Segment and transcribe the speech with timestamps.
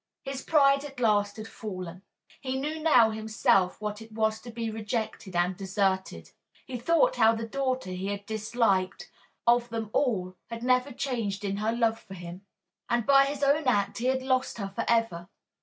[0.23, 2.01] His pride at last had fallen.
[2.41, 6.31] He knew now himself what it was to be rejected and deserted.
[6.65, 9.11] He thought how the daughter he had disliked,
[9.45, 12.43] of them all, had never changed in her love for him.
[12.89, 15.29] And by his own act he had lost her for ever.